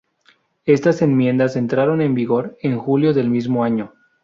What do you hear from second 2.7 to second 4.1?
julio del mismo año.